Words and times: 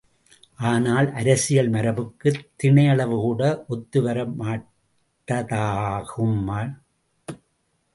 ஆனால், 0.69 1.13
அரசியல் 1.13 1.69
மரபுக்கு 1.69 2.33
தினையளவுகூட 2.63 3.63
ஒத்துவரமாட்டாததாகும்!... 3.75 6.47